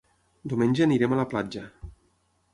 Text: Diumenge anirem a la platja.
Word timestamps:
Diumenge 0.53 0.83
anirem 0.85 1.13
a 1.13 1.21
la 1.21 1.27
platja. 1.35 1.69